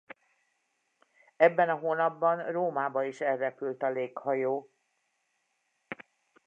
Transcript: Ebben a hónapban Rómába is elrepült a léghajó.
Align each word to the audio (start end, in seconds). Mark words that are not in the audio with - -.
Ebben 1.37 1.69
a 1.69 1.73
hónapban 1.75 2.51
Rómába 2.51 3.03
is 3.05 3.21
elrepült 3.21 3.81
a 3.83 3.89
léghajó. 3.89 4.69